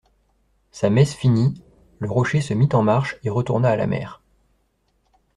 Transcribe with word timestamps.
Sa 0.71 0.89
messe 0.89 1.13
finie, 1.13 1.61
le 1.99 2.09
rocher 2.09 2.41
se 2.41 2.55
mit 2.55 2.69
en 2.73 2.81
marche 2.81 3.17
et 3.23 3.29
retourna 3.29 3.69
à 3.69 3.75
la 3.75 3.85
mer. 3.85 4.19